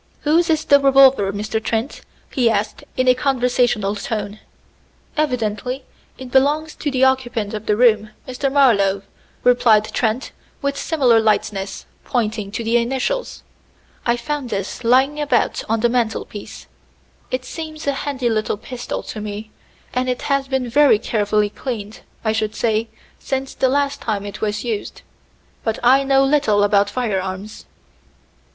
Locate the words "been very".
20.47-20.97